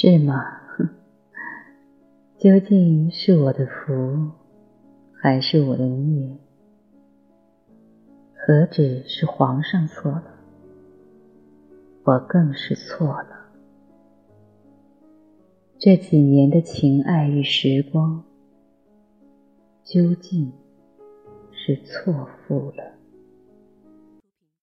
[0.00, 0.44] 是吗？
[2.38, 4.30] 究竟是我的福
[5.20, 6.38] 还是我的孽
[8.32, 10.36] 何止是皇上错了
[12.04, 13.50] 我更是错了。
[15.80, 18.22] 这几年的情爱与时光
[19.82, 20.52] 究竟
[21.50, 22.97] 是错付了？